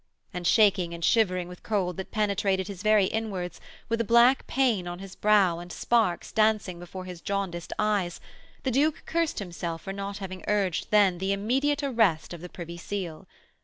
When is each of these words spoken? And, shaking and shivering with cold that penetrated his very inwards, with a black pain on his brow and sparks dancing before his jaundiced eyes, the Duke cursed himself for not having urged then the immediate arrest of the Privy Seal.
And, 0.33 0.47
shaking 0.47 0.95
and 0.95 1.05
shivering 1.05 1.47
with 1.47 1.61
cold 1.61 1.95
that 1.97 2.09
penetrated 2.09 2.67
his 2.67 2.81
very 2.81 3.05
inwards, 3.05 3.61
with 3.87 4.01
a 4.01 4.03
black 4.03 4.47
pain 4.47 4.87
on 4.87 4.97
his 4.97 5.15
brow 5.15 5.59
and 5.59 5.71
sparks 5.71 6.31
dancing 6.31 6.79
before 6.79 7.05
his 7.05 7.21
jaundiced 7.21 7.71
eyes, 7.77 8.19
the 8.63 8.71
Duke 8.71 9.03
cursed 9.05 9.37
himself 9.37 9.83
for 9.83 9.93
not 9.93 10.17
having 10.17 10.43
urged 10.47 10.89
then 10.89 11.19
the 11.19 11.31
immediate 11.33 11.83
arrest 11.83 12.33
of 12.33 12.41
the 12.41 12.49
Privy 12.49 12.77
Seal. 12.77 13.27